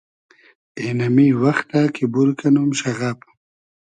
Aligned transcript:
اېنئمی 0.81 1.27
وئختۂ 1.41 1.81
کی 1.95 2.03
بور 2.11 2.29
کئنوم 2.39 2.69
شئغئب 2.79 3.19